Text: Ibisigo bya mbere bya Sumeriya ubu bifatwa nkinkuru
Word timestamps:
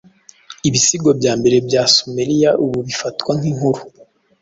Ibisigo 0.67 1.09
bya 1.19 1.33
mbere 1.39 1.57
bya 1.67 1.83
Sumeriya 1.95 2.49
ubu 2.63 2.77
bifatwa 2.87 3.31
nkinkuru 3.39 3.81